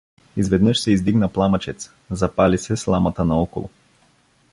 [0.37, 3.69] Изведнаж се издигна пламъчец— запали се сламата наоколо.